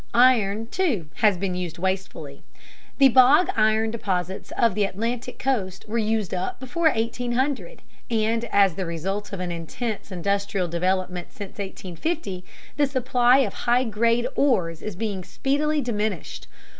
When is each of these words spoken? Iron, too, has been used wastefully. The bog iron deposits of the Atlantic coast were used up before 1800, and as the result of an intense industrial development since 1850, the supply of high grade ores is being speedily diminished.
Iron, 0.15 0.65
too, 0.65 1.09
has 1.17 1.37
been 1.37 1.53
used 1.53 1.77
wastefully. 1.77 2.41
The 2.97 3.09
bog 3.09 3.51
iron 3.55 3.91
deposits 3.91 4.51
of 4.57 4.73
the 4.73 4.83
Atlantic 4.83 5.37
coast 5.37 5.87
were 5.87 5.99
used 5.99 6.33
up 6.33 6.59
before 6.59 6.89
1800, 6.89 7.83
and 8.09 8.45
as 8.45 8.73
the 8.73 8.87
result 8.87 9.31
of 9.31 9.39
an 9.39 9.51
intense 9.51 10.11
industrial 10.11 10.67
development 10.67 11.27
since 11.31 11.59
1850, 11.59 12.43
the 12.77 12.87
supply 12.87 13.41
of 13.45 13.53
high 13.53 13.83
grade 13.83 14.25
ores 14.35 14.81
is 14.81 14.95
being 14.95 15.23
speedily 15.23 15.81
diminished. 15.81 16.47